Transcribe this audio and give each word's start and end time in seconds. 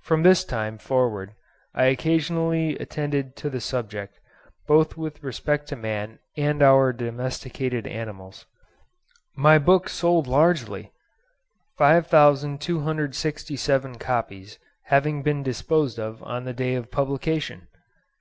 From 0.00 0.24
this 0.24 0.42
time 0.44 0.76
forward 0.76 1.34
I 1.72 1.84
occasionally 1.84 2.76
attended 2.78 3.36
to 3.36 3.48
the 3.48 3.60
subject, 3.60 4.18
both 4.66 4.96
with 4.96 5.22
respect 5.22 5.68
to 5.68 5.76
man 5.76 6.18
and 6.36 6.64
our 6.64 6.92
domesticated 6.92 7.86
animals. 7.86 8.44
My 9.36 9.58
book 9.60 9.88
sold 9.88 10.26
largely; 10.26 10.90
5267 11.78 13.98
copies 14.00 14.58
having 14.86 15.22
been 15.22 15.44
disposed 15.44 16.00
of 16.00 16.24
on 16.24 16.42
the 16.42 16.52
day 16.52 16.74
of 16.74 16.90
publication. 16.90 17.68